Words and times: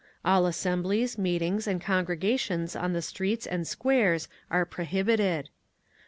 All 0.25 0.47
assemblies, 0.47 1.19
meetings 1.19 1.67
and 1.67 1.79
congregations 1.79 2.75
on 2.75 2.93
the 2.93 3.03
streets 3.03 3.45
and 3.45 3.67
squares 3.67 4.27
are 4.49 4.65
prohibited. 4.65 5.49